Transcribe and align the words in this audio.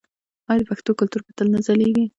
آیا 0.49 0.59
د 0.59 0.63
پښتنو 0.69 0.97
کلتور 0.99 1.21
به 1.25 1.31
تل 1.37 1.47
نه 1.53 1.59
ځلیږي؟ 1.65 2.05